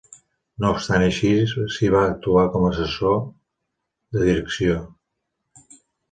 No 0.63 0.69
obstant 0.75 1.03
així 1.07 1.29
si 1.75 1.91
va 1.95 1.99
actuar 2.05 2.45
com 2.55 2.65
a 2.67 2.71
assessor 2.75 3.19
de 4.17 4.23
direcció. 4.31 4.79